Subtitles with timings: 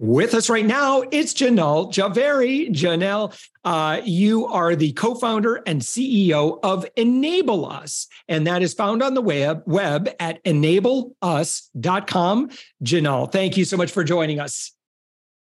[0.00, 2.70] With us right now, it's Jinal Jhaveri.
[2.70, 9.02] Jinal, uh, you are the co-founder and CEO of Enable Us, and that is found
[9.02, 12.50] on the web, web at enableus.com.
[12.84, 14.70] Jinal, thank you so much for joining us.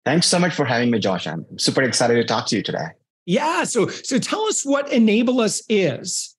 [0.06, 1.28] Thanks so much for having me, Josh.
[1.28, 2.92] I'm super excited to talk to you today.
[3.26, 6.34] Yeah, so so tell us what Enable Us is.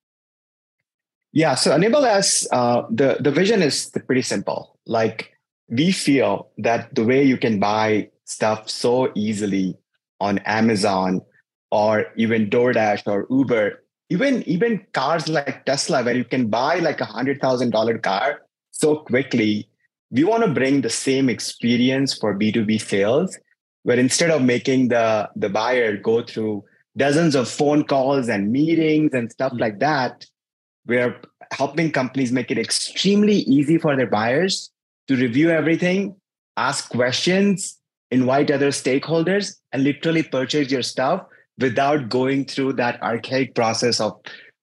[1.32, 4.78] Yeah, so Enable Us, uh, the the vision is pretty simple.
[4.86, 5.34] Like
[5.70, 9.76] we feel that the way you can buy stuff so easily
[10.20, 11.22] on Amazon
[11.70, 17.00] or even DoorDash or Uber, even even cars like Tesla, where you can buy like
[17.00, 18.40] a hundred thousand dollar car
[18.80, 19.68] so quickly,
[20.10, 23.38] we want to bring the same experience for B2B sales,
[23.82, 26.64] where instead of making the, the buyer go through
[26.96, 30.24] dozens of phone calls and meetings and stuff like that,
[30.86, 31.20] we're
[31.52, 34.70] helping companies make it extremely easy for their buyers
[35.10, 36.14] to review everything,
[36.56, 37.76] ask questions,
[38.12, 41.24] invite other stakeholders, and literally purchase your stuff
[41.58, 44.16] without going through that archaic process of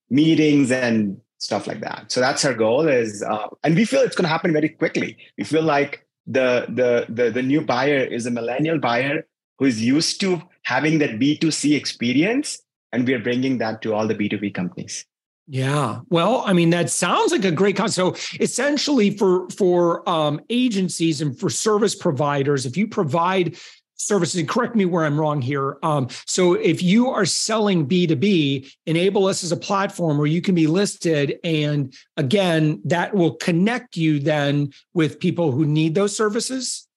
[0.10, 2.10] meetings and stuff like that.
[2.14, 5.18] So that's our goal is, uh, and we feel it's going to happen very quickly.
[5.38, 9.26] We feel like the, the the the new buyer is a millennial buyer
[9.60, 12.62] who is used to having that B2C experience,
[12.94, 15.06] and we are bringing that to all the B2B companies.
[15.48, 16.00] Yeah.
[16.10, 18.18] Well, I mean, that sounds like a great concept.
[18.18, 23.58] So essentially for for um, agencies and for service providers, if you provide
[23.96, 25.78] services, correct me where I'm wrong here.
[25.84, 30.54] Um, so if you are selling B2B, enable us as a platform where you can
[30.54, 31.40] be listed.
[31.44, 36.88] And again, that will connect you then with people who need those services.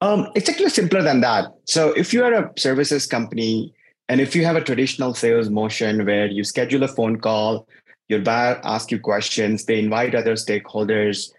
[0.00, 1.46] Um, it's actually simpler than that.
[1.64, 3.74] So if you are a services company
[4.08, 7.68] and if you have a traditional sales motion where you schedule a phone call,
[8.08, 11.30] your buyer asks you questions, they invite other stakeholders,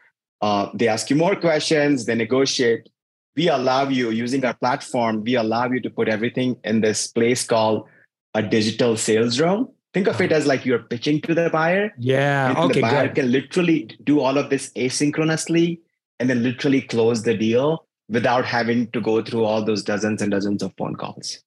[0.42, 2.88] uh, they ask you more questions, they negotiate.
[3.36, 7.44] We allow you using our platform, we allow you to put everything in this place
[7.44, 7.88] called
[8.36, 9.70] a digital sales room.
[9.92, 11.92] Think of it as like you're pitching to the buyer.
[11.98, 12.50] Yeah.
[12.50, 12.74] And okay.
[12.74, 13.16] The buyer good.
[13.16, 15.80] can literally do all of this asynchronously
[16.20, 20.30] and then literally close the deal without having to go through all those dozens and
[20.30, 21.40] dozens of phone calls.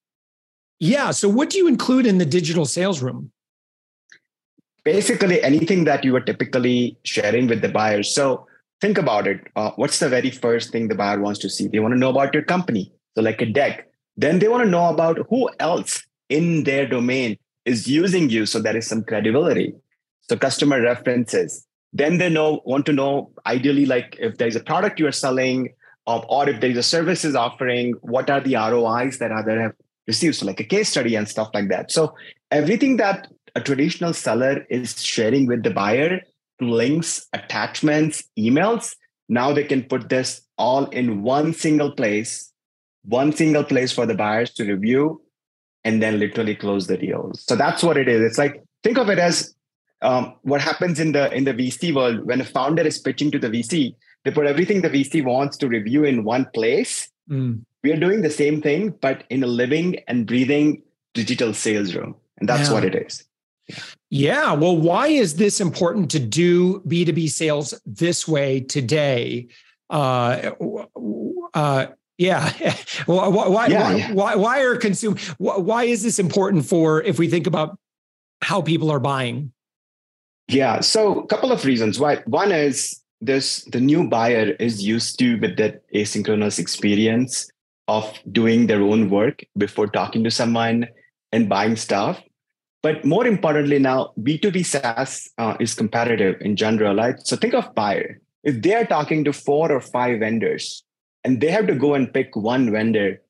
[0.82, 1.12] Yeah.
[1.12, 3.31] So, what do you include in the digital sales room?
[4.84, 8.12] Basically, anything that you are typically sharing with the buyers.
[8.12, 8.48] So,
[8.81, 9.47] think about it.
[9.54, 11.69] Uh, what's the very first thing the buyer wants to see?
[11.69, 12.93] They want to know about your company.
[13.15, 13.93] So, like a deck.
[14.16, 18.44] Then they want to know about who else in their domain is using you.
[18.44, 19.75] So, there is some credibility.
[20.22, 21.64] So, customer references.
[21.93, 25.75] Then they know want to know ideally like if there's a product you are selling,
[26.06, 29.75] or if there's a services offering, what are the ROIs that other have
[30.07, 31.91] received, so like a case study and stuff like that.
[31.91, 32.15] So
[32.51, 36.21] everything that a traditional seller is sharing with the buyer,
[36.61, 38.95] links, attachments, emails,
[39.29, 42.53] now they can put this all in one single place,
[43.05, 45.23] one single place for the buyers to review
[45.85, 47.33] and then literally close the deal.
[47.35, 48.21] So that's what it is.
[48.21, 49.55] It's like think of it as
[50.01, 53.39] um, what happens in the in the VC world when a founder is pitching to
[53.39, 57.09] the VC, they put everything the VC wants to review in one place.
[57.31, 60.82] Mm we are doing the same thing, but in a living and breathing
[61.14, 62.14] digital sales room.
[62.38, 62.75] And that's yeah.
[62.75, 63.25] what it is.
[63.69, 63.76] Yeah.
[64.11, 64.52] yeah.
[64.55, 69.49] Well, why is this important to do B2B sales this way today?
[69.90, 70.52] Uh,
[71.55, 71.87] uh,
[72.19, 72.52] yeah.
[73.06, 75.17] why, why, yeah, why, why are consume?
[75.38, 77.78] Why is this important for if we think about
[78.43, 79.52] how people are buying?
[80.49, 80.81] Yeah.
[80.81, 81.99] So a couple of reasons.
[81.99, 82.17] Why?
[82.26, 87.51] One is this the new buyer is used to with that asynchronous experience
[87.93, 88.05] of
[88.41, 90.87] doing their own work before talking to someone
[91.33, 92.23] and buying stuff.
[92.83, 97.15] But more importantly, now B2B SaaS uh, is competitive in general, right?
[97.21, 98.21] So think of buyer.
[98.43, 100.83] If they are talking to four or five vendors
[101.23, 103.21] and they have to go and pick one vendor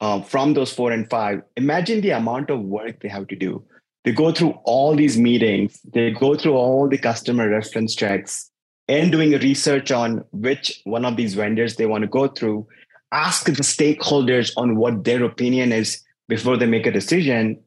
[0.00, 3.64] uh, from those four and five, imagine the amount of work they have to do.
[4.06, 8.50] they go through all these meetings, they go through all the customer reference checks
[8.88, 12.66] and doing research on which one of these vendors they want to go through,
[13.12, 17.58] ask the stakeholders on what their opinion is before they make a decision.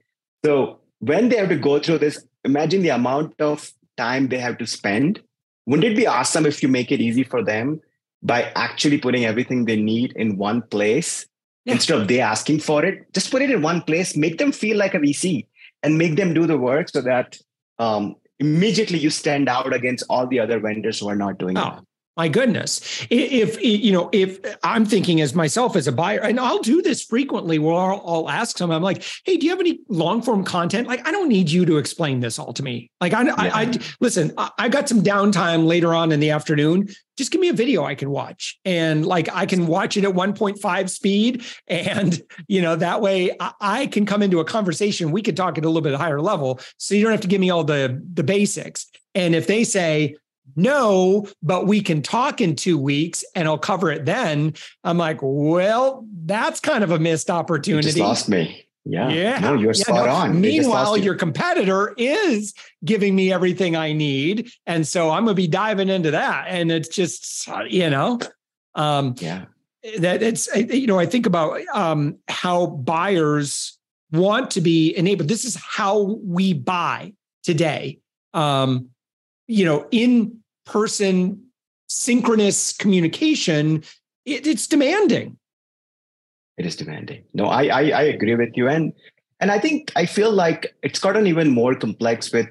[0.44, 4.58] So when they have to go through this, imagine the amount of time they have
[4.58, 5.22] to spend.
[5.66, 7.82] Wouldn't it be awesome if you make it easy for them
[8.22, 11.26] by actually putting everything they need in one place
[11.66, 11.74] yeah.
[11.74, 13.12] instead of they asking for it?
[13.14, 15.46] Just put it in one place, make them feel like a VC
[15.84, 17.38] and make them do the work so that
[17.78, 21.78] um, immediately you stand out against all the other vendors who are not doing oh,
[21.78, 21.84] it
[22.20, 26.38] my goodness if, if you know if i'm thinking as myself as a buyer and
[26.38, 29.62] i'll do this frequently where I'll, I'll, ask them i'm like hey do you have
[29.62, 32.92] any long form content like i don't need you to explain this all to me
[33.00, 33.36] like i, yeah.
[33.38, 37.42] I, I listen I, I got some downtime later on in the afternoon just give
[37.42, 38.58] me a video I can watch.
[38.64, 41.44] And like I can watch it at 1.5 speed.
[41.68, 45.12] And, you know, that way I, I can come into a conversation.
[45.12, 46.62] We could talk at a little bit higher level.
[46.78, 48.88] So you don't have to give me all the, the basics.
[49.16, 50.16] And if they say,
[50.56, 54.54] no, but we can talk in two weeks and I'll cover it then.
[54.84, 57.88] I'm like, well, that's kind of a missed opportunity.
[57.88, 58.66] You just lost me.
[58.86, 59.10] Yeah.
[59.10, 59.40] Yeah.
[59.40, 60.12] No, you're yeah, spot no.
[60.12, 60.42] on.
[60.42, 61.04] Meanwhile, you.
[61.04, 62.54] your competitor is
[62.84, 64.50] giving me everything I need.
[64.66, 66.46] And so I'm going to be diving into that.
[66.48, 68.20] And it's just, you know,
[68.76, 69.46] um, yeah,
[70.00, 73.78] that it's, you know, I think about um, how buyers
[74.12, 75.30] want to be enabled.
[75.30, 77.14] This is how we buy
[77.44, 78.00] today.
[78.34, 78.90] Um,
[79.48, 80.39] you know, in
[80.72, 81.44] person
[81.88, 83.84] synchronous communication,
[84.26, 85.38] it, it's demanding
[86.60, 87.24] it is demanding.
[87.34, 88.94] No, I, I I agree with you, and
[89.40, 92.48] and I think I feel like it's gotten even more complex with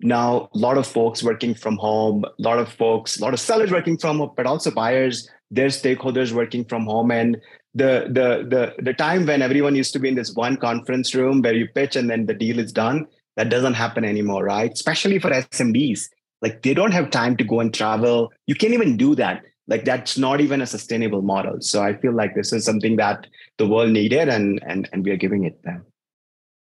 [0.00, 3.40] now a lot of folks working from home, a lot of folks, a lot of
[3.40, 7.38] sellers working from home, but also buyers, their stakeholders working from home, and
[7.74, 11.40] the the the the time when everyone used to be in this one conference room
[11.40, 14.70] where you pitch and then the deal is done, that doesn't happen anymore, right?
[14.70, 16.10] Especially for SMBs,
[16.42, 18.32] like they don't have time to go and travel.
[18.46, 19.42] You can't even do that.
[19.68, 21.60] Like that's not even a sustainable model.
[21.60, 23.26] So i feel like this is something that
[23.58, 25.84] the world needed and and and we are giving it them.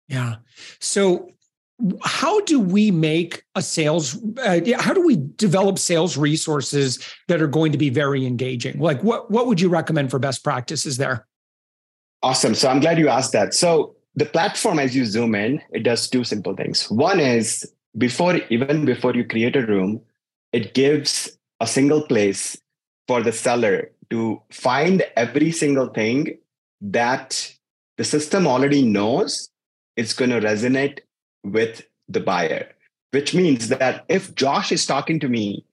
[0.08, 0.36] Yeah.
[0.80, 1.30] So
[2.04, 7.48] how do we make a sales uh, how do we develop sales resources that are
[7.48, 8.80] going to be very engaging?
[8.80, 11.28] Like what what would you recommend for best practices there?
[12.24, 12.56] Awesome.
[12.56, 13.54] So i'm glad you asked that.
[13.54, 16.90] So the platform as you zoom in it does two simple things.
[16.90, 20.02] One is before even before you create a room
[20.52, 22.58] it gives a single place
[23.08, 26.38] for the seller to find every single thing
[26.82, 27.52] that
[27.98, 29.50] the system already knows
[29.96, 31.00] it's going to resonate
[31.44, 32.68] with the buyer,
[33.12, 35.66] which means that if Josh is talking to me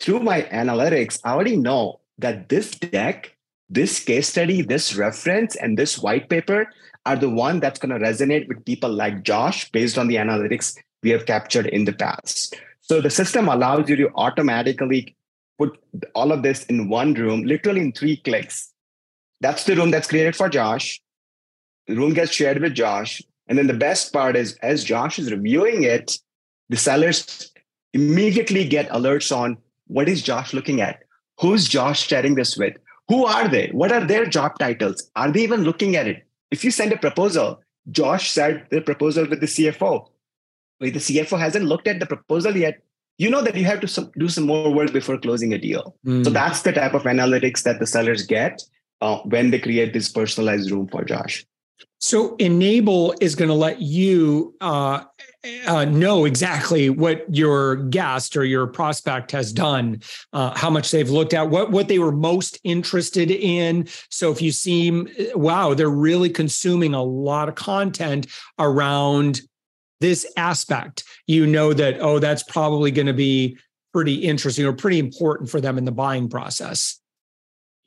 [0.00, 3.36] through my analytics, I already know that this deck,
[3.68, 6.70] this case study, this reference, and this white paper
[7.06, 10.76] are the one that's going to resonate with people like Josh based on the analytics
[11.02, 12.56] we have captured in the past.
[12.80, 15.16] So the system allows you to automatically
[15.58, 15.78] put
[16.14, 18.72] all of this in one room, literally in three clicks.
[19.40, 21.00] That's the room that's created for Josh.
[21.86, 23.22] The room gets shared with Josh.
[23.46, 26.18] And then the best part is, as Josh is reviewing it,
[26.68, 27.50] the sellers
[27.94, 29.56] immediately get alerts on
[29.86, 31.02] what is Josh looking at?
[31.40, 32.74] Who's Josh sharing this with?
[33.08, 33.68] Who are they?
[33.72, 35.10] What are their job titles?
[35.16, 36.26] Are they even looking at it?
[36.50, 37.60] If you send a proposal,
[37.90, 40.08] Josh said the proposal with the CFO.
[40.80, 42.80] The CFO hasn't looked at the proposal yet
[43.18, 45.96] you know that you have to do some more work before closing a deal.
[46.06, 46.24] Mm.
[46.24, 48.62] So that's the type of analytics that the sellers get
[49.00, 51.44] uh, when they create this personalized room for Josh.
[52.00, 55.02] So Enable is going to let you uh,
[55.66, 60.00] uh, know exactly what your guest or your prospect has done,
[60.32, 63.88] uh, how much they've looked at, what what they were most interested in.
[64.10, 68.28] So if you seem, wow, they're really consuming a lot of content
[68.60, 69.40] around
[70.00, 73.58] this aspect, you know that, oh, that's probably going to be
[73.92, 77.00] pretty interesting or pretty important for them in the buying process.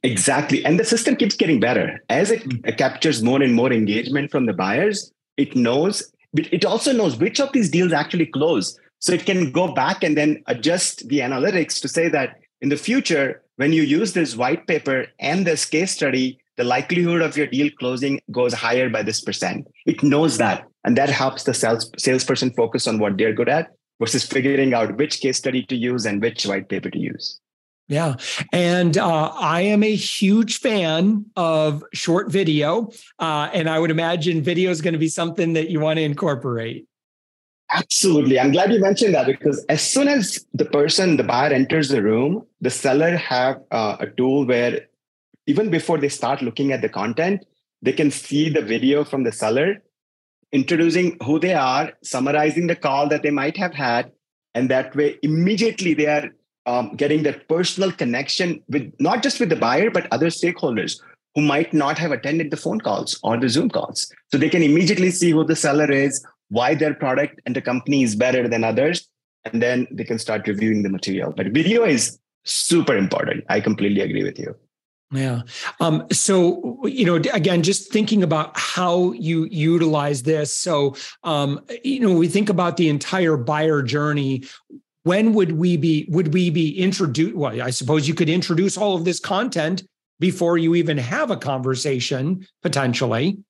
[0.03, 0.65] Exactly.
[0.65, 2.03] And the system keeps getting better.
[2.09, 2.77] As it mm.
[2.77, 7.53] captures more and more engagement from the buyers, it knows, it also knows which of
[7.53, 8.77] these deals actually close.
[8.99, 12.77] So it can go back and then adjust the analytics to say that in the
[12.77, 17.47] future, when you use this white paper and this case study, the likelihood of your
[17.47, 19.67] deal closing goes higher by this percent.
[19.87, 20.67] It knows that.
[20.83, 24.95] And that helps the sales, salesperson focus on what they're good at versus figuring out
[24.97, 27.39] which case study to use and which white paper to use.
[27.87, 28.15] Yeah.
[28.53, 32.91] And uh, I am a huge fan of short video.
[33.17, 36.03] Uh, and I would imagine video is going to be something that you want to
[36.03, 36.85] incorporate.
[37.71, 38.39] Absolutely.
[38.39, 42.03] I'm glad you mentioned that because as soon as the person, the buyer enters the
[42.03, 44.90] room, the seller have uh, a tool where
[45.51, 47.45] even before they start looking at the content,
[47.81, 49.69] they can see the video from the seller
[50.59, 54.11] introducing who they are, summarizing the call that they might have had,
[54.53, 56.27] and that way immediately they are
[56.65, 60.99] um, getting that personal connection with not just with the buyer but other stakeholders
[61.35, 63.99] who might not have attended the phone calls or the Zoom calls.
[64.31, 68.03] So they can immediately see who the seller is, why their product and the company
[68.03, 69.07] is better than others,
[69.45, 71.33] and then they can start reviewing the material.
[71.35, 73.45] But video is super important.
[73.49, 74.53] I completely agree with you.
[75.11, 75.41] Yeah.
[75.81, 80.55] Um, so, you know, again, just thinking about how you utilize this.
[80.55, 84.43] So, um, you know, we think about the entire buyer journey.
[85.03, 87.35] When would we be, would we be introduced?
[87.35, 89.83] Well, I suppose you could introduce all of this content
[90.19, 93.43] before you even have a conversation potentially.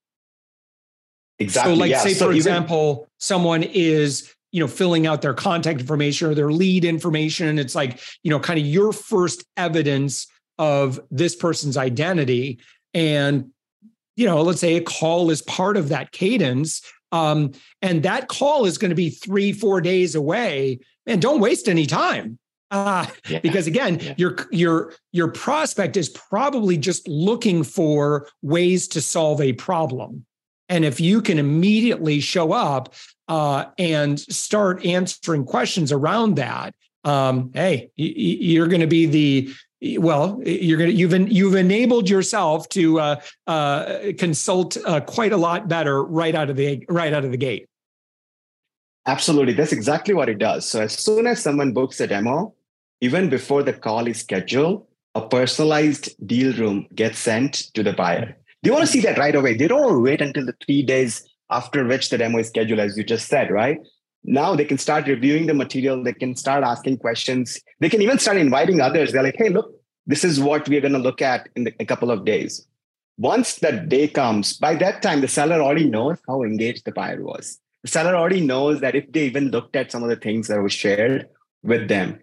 [1.38, 1.76] Exactly.
[1.76, 2.00] So, like, yeah.
[2.00, 6.36] say, so for even, example, someone is you know filling out their contact information or
[6.36, 10.28] their lead information and it's like you know kind of your first evidence
[10.58, 12.60] of this person's identity
[12.94, 13.50] and
[14.16, 16.82] you know let's say a call is part of that cadence
[17.14, 21.68] um, and that call is going to be three four days away and don't waste
[21.68, 22.38] any time
[22.70, 23.40] uh, yeah.
[23.40, 24.14] because again yeah.
[24.18, 30.26] your your your prospect is probably just looking for ways to solve a problem
[30.70, 32.94] and if you can immediately show up
[33.28, 39.54] uh, and start answering questions around that um, hey you're going to be the
[39.98, 43.16] well you're gonna you've you've enabled yourself to uh,
[43.48, 47.38] uh, consult uh, quite a lot better right out of the right out of the
[47.38, 47.68] gate.
[49.08, 49.54] Absolutely.
[49.54, 50.68] That's exactly what it does.
[50.70, 52.54] So as soon as someone books a demo
[53.02, 54.86] even before the call is scheduled
[55.16, 58.38] a personalized deal room gets sent to the buyer.
[58.64, 59.56] They want to see that right away?
[59.56, 63.04] They don't wait until the three days after which the demo is scheduled as you
[63.04, 63.80] just said right
[64.24, 66.04] now they can start reviewing the material.
[66.04, 67.60] They can start asking questions.
[67.80, 69.12] They can even start inviting others.
[69.12, 69.74] They're like hey look
[70.06, 72.68] this is what we're going to look at in the, a couple of days.
[73.18, 77.24] Once that day comes by that time the seller already knows how engaged the buyer
[77.24, 77.60] was.
[77.84, 80.62] The seller already knows that if they even looked at some of the things that
[80.62, 81.28] were shared
[81.64, 82.20] with them.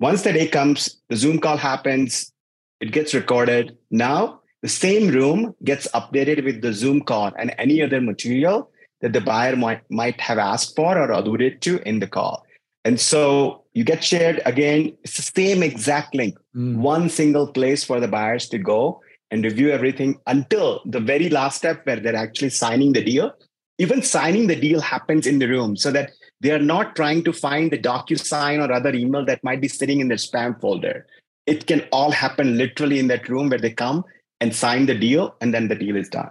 [0.00, 2.32] Once the day comes the zoom call happens
[2.80, 3.76] it gets recorded.
[3.90, 9.12] Now the same room gets updated with the zoom call and any other material that
[9.12, 12.44] the buyer might, might have asked for or alluded to in the call.
[12.84, 16.76] And so you get shared again, it's the same exact link, mm.
[16.76, 19.00] one single place for the buyers to go
[19.30, 23.32] and review everything until the very last step where they're actually signing the deal.
[23.78, 26.10] Even signing the deal happens in the room so that
[26.40, 30.00] they are not trying to find the DocuSign or other email that might be sitting
[30.00, 31.06] in their spam folder.
[31.46, 34.04] It can all happen literally in that room where they come
[34.40, 36.30] and sign the deal, and then the deal is done.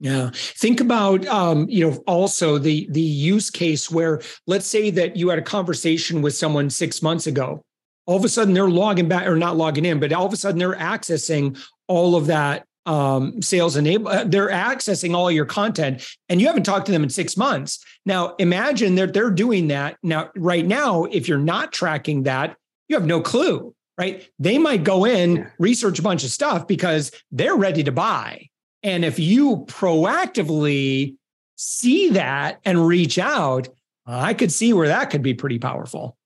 [0.00, 0.30] Yeah.
[0.34, 5.28] Think about um, you know, also the the use case where let's say that you
[5.28, 7.62] had a conversation with someone six months ago.
[8.06, 10.36] All of a sudden they're logging back or not logging in, but all of a
[10.36, 14.08] sudden they're accessing all of that um, sales enable.
[14.08, 17.82] Uh, they're accessing all your content, and you haven't talked to them in six months.
[18.04, 20.30] Now imagine that they're doing that now.
[20.36, 22.56] Right now, if you're not tracking that,
[22.88, 23.74] you have no clue.
[23.96, 24.28] Right?
[24.40, 28.48] They might go in, research a bunch of stuff because they're ready to buy
[28.84, 31.16] and if you proactively
[31.56, 33.68] see that and reach out,
[34.06, 36.18] I could see where that could be pretty powerful.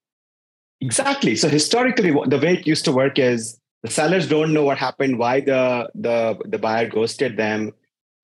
[0.80, 1.36] Exactly.
[1.36, 5.18] So historically, the way it used to work is the sellers don't know what happened,
[5.18, 7.72] why the the the buyer ghosted them,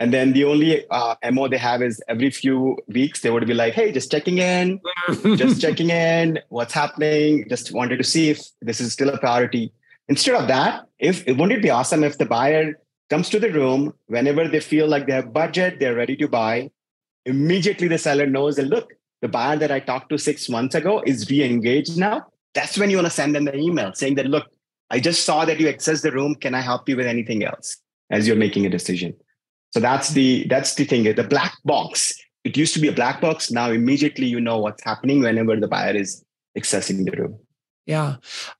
[0.01, 3.55] and then the only uh, mo they have is every few weeks they would be
[3.55, 4.81] like, "Hey, just checking in,
[5.37, 7.47] just checking in, what's happening?
[7.49, 9.73] Just wanted to see if this is still a priority."
[10.09, 12.75] Instead of that, if wouldn't it be awesome if the buyer
[13.11, 16.71] comes to the room whenever they feel like they have budget, they're ready to buy.
[17.27, 18.93] Immediately, the seller knows that look,
[19.23, 22.27] the buyer that I talked to six months ago is re-engaged now.
[22.55, 24.47] That's when you want to send them the email saying that look,
[24.91, 26.35] I just saw that you access the room.
[26.35, 27.79] Can I help you with anything else
[28.11, 29.15] as you're making a decision?
[29.73, 31.03] So that's the that's the thing.
[31.03, 32.15] The black box.
[32.45, 33.51] It used to be a black box.
[33.51, 36.23] Now immediately you know what's happening whenever the buyer is
[36.57, 37.39] accessing the room.
[37.87, 38.17] Yeah.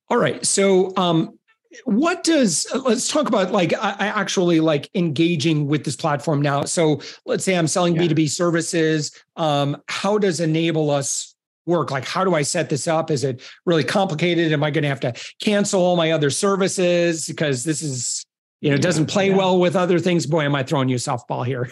[0.09, 0.45] All right.
[0.45, 1.39] So um,
[1.85, 7.01] what does let's talk about like I, actually like engaging with this platform now so
[7.27, 8.03] let's say i'm selling yeah.
[8.03, 11.35] b2b services um, how does enable us
[11.67, 14.83] work like how do i set this up is it really complicated am i going
[14.83, 18.25] to have to cancel all my other services because this is
[18.61, 19.37] you know, doesn't play yeah.
[19.37, 20.25] well with other things.
[20.25, 21.71] Boy, am I throwing you a softball here?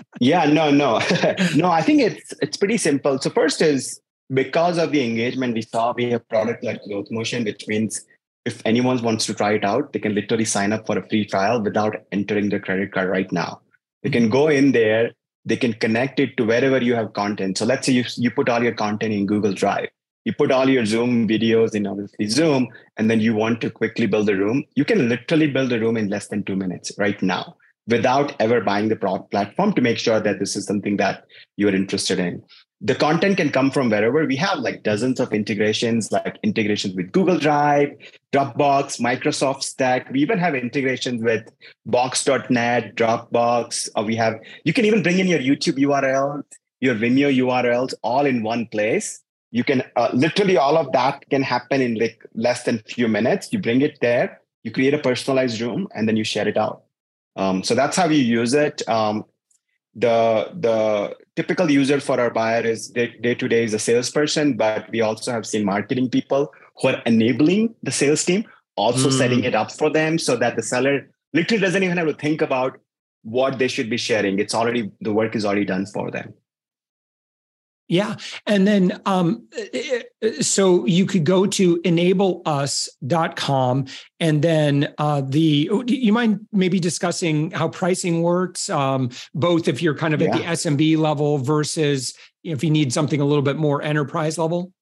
[0.20, 0.98] yeah, no, no,
[1.54, 1.70] no.
[1.70, 3.18] I think it's it's pretty simple.
[3.18, 4.00] So first is
[4.32, 8.06] because of the engagement we saw, we have product like growth motion, which means
[8.44, 11.24] if anyone wants to try it out, they can literally sign up for a free
[11.24, 13.60] trial without entering their credit card right now.
[14.02, 15.12] They can go in there,
[15.44, 17.58] they can connect it to wherever you have content.
[17.58, 19.88] So let's say you, you put all your content in Google Drive,
[20.24, 24.06] you put all your Zoom videos in obviously Zoom, and then you want to quickly
[24.06, 24.64] build a room.
[24.74, 27.56] You can literally build a room in less than two minutes right now
[27.86, 28.96] without ever buying the
[29.30, 31.24] platform to make sure that this is something that
[31.56, 32.42] you're interested in
[32.80, 34.24] the content can come from wherever.
[34.24, 37.90] We have like dozens of integrations like integrations with google drive
[38.32, 40.10] dropbox microsoft stack.
[40.10, 41.48] We even have integrations with
[41.86, 43.90] box.net dropbox.
[43.96, 44.34] Or we have
[44.64, 46.44] you can even bring in your youtube urls
[46.80, 49.22] your vimeo urls all in one place.
[49.50, 53.52] You can uh, literally all of that can happen in like less than few minutes.
[53.52, 56.82] You bring it there you create a personalized room and then you share it out.
[57.36, 58.86] Um, so that's how you use it.
[58.88, 59.24] Um,
[59.94, 64.88] the the typical user for our buyer is day to day is a salesperson, but
[64.90, 68.44] we also have seen marketing people who are enabling the sales team,
[68.76, 69.12] also mm.
[69.12, 72.40] setting it up for them so that the seller literally doesn't even have to think
[72.40, 72.78] about
[73.22, 74.38] what they should be sharing.
[74.38, 76.34] It's already the work is already done for them.
[77.90, 78.16] Yeah.
[78.46, 83.86] And then, um, eh, eh, so you could go to enableus.com
[84.20, 89.82] and then uh, the, oh, you mind maybe discussing how pricing works, um, both if
[89.82, 90.28] you're kind of yeah.
[90.28, 94.72] at the SMB level versus if you need something a little bit more enterprise level?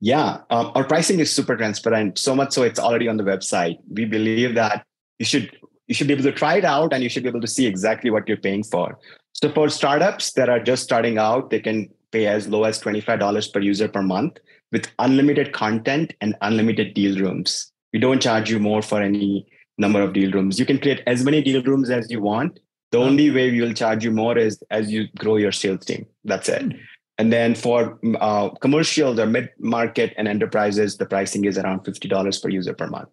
[0.00, 0.38] Yeah.
[0.50, 3.76] Um, our pricing is super transparent, so much so it's already on the website.
[3.88, 4.84] We believe that
[5.20, 5.56] you should
[5.86, 7.66] you should be able to try it out and you should be able to see
[7.66, 8.98] exactly what you're paying for.
[9.32, 13.52] So for startups that are just starting out, they can pay as low as $25
[13.52, 14.38] per user per month
[14.70, 17.72] with unlimited content and unlimited deal rooms.
[17.92, 19.46] We don't charge you more for any
[19.78, 20.58] number of deal rooms.
[20.58, 22.60] You can create as many deal rooms as you want.
[22.90, 26.06] The only way we will charge you more is as you grow your sales team.
[26.24, 26.62] That's it.
[26.62, 26.78] Mm.
[27.18, 32.42] And then for uh, commercials or mid market and enterprises, the pricing is around $50
[32.42, 33.10] per user per month.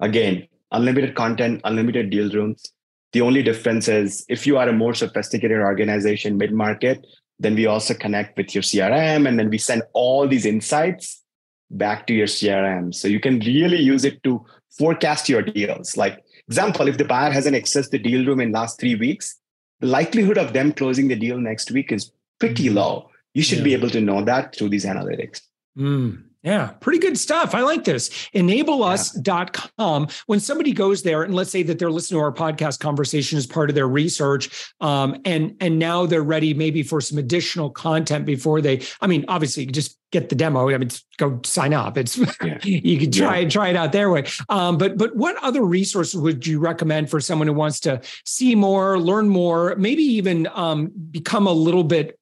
[0.00, 2.72] Again, unlimited content, unlimited deal rooms,
[3.12, 7.06] the only difference is if you are a more sophisticated organization, mid market,
[7.38, 11.22] then we also connect with your CRM and then we send all these insights
[11.70, 12.94] back to your CRM.
[12.94, 14.44] So you can really use it to
[14.78, 15.96] forecast your deals.
[15.96, 19.38] Like, example, if the buyer hasn't accessed the deal room in last three weeks,
[19.80, 22.76] the likelihood of them closing the deal next week is pretty mm-hmm.
[22.76, 23.10] low.
[23.34, 23.64] You should yeah.
[23.64, 25.40] be able to know that through these analytics.
[25.76, 26.24] Mm.
[26.42, 27.54] Yeah, pretty good stuff.
[27.54, 28.08] I like this.
[28.34, 30.08] Enableus.com.
[30.26, 33.46] When somebody goes there and let's say that they're listening to our podcast conversation as
[33.46, 38.26] part of their research, um, and and now they're ready maybe for some additional content
[38.26, 38.82] before they.
[39.00, 40.68] I mean, obviously, just get the demo.
[40.68, 41.96] I mean, go sign up.
[41.96, 42.58] It's yeah.
[42.64, 43.48] you can try yeah.
[43.48, 44.24] try it out their way.
[44.48, 48.56] Um, but but what other resources would you recommend for someone who wants to see
[48.56, 52.18] more, learn more, maybe even um, become a little bit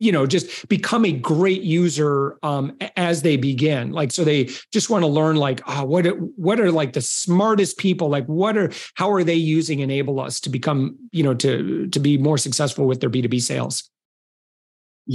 [0.00, 3.92] you know just become a great user um, as they begin.
[3.92, 7.78] Like so they just want to learn like oh, what what are like the smartest
[7.78, 8.08] people?
[8.08, 12.00] Like what are how are they using enable us to become you know to to
[12.00, 13.88] be more successful with their b2b sales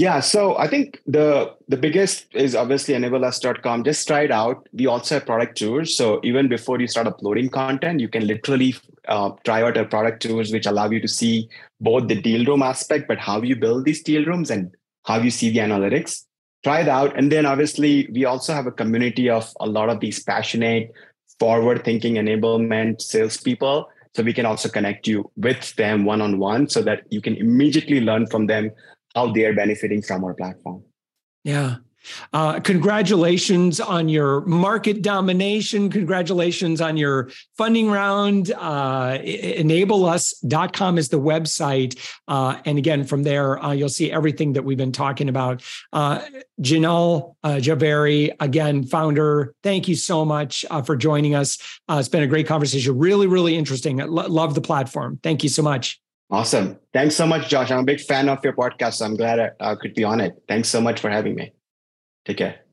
[0.03, 1.27] yeah so i think the
[1.73, 6.19] the biggest is obviously enableus.com just try it out we also have product tours so
[6.23, 8.73] even before you start uploading content you can literally
[9.07, 11.47] uh, try out our product tours which allow you to see
[11.79, 14.73] both the deal room aspect, but how you build these deal rooms and
[15.05, 16.25] how you see the analytics.
[16.63, 17.15] Try it out.
[17.17, 20.91] And then obviously, we also have a community of a lot of these passionate,
[21.39, 23.89] forward thinking enablement salespeople.
[24.15, 27.35] So we can also connect you with them one on one so that you can
[27.35, 28.71] immediately learn from them
[29.15, 30.83] how they are benefiting from our platform.
[31.43, 31.77] Yeah.
[32.33, 35.89] Uh, congratulations on your market domination.
[35.89, 38.51] Congratulations on your funding round.
[38.51, 41.97] Uh, enableus.com is the website.
[42.27, 45.63] Uh, and again, from there, uh, you'll see everything that we've been talking about.
[45.93, 46.21] Uh,
[46.61, 51.57] Jinal uh, Jhaveri, again, founder, thank you so much uh, for joining us.
[51.89, 52.97] it's been a great conversation.
[52.97, 53.97] Really, really interesting.
[53.97, 55.19] Love the platform.
[55.23, 55.99] Thank you so much.
[56.29, 56.79] Awesome.
[56.91, 57.71] Thanks so much, Josh.
[57.71, 58.95] I'm a big fan of your podcast.
[58.95, 60.33] So I'm glad I, I could be on it.
[60.47, 61.53] Thanks so much for having me.
[62.25, 62.65] Take care.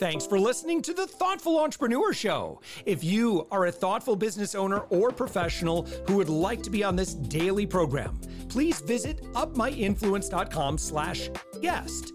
[0.00, 2.62] Thanks for listening to the Thoughtful Entrepreneur Show.
[2.86, 6.96] If you are a thoughtful business owner or professional who would like to be on
[6.96, 11.28] this daily program, please visit upmyinfluence.com slash
[11.60, 12.14] guest.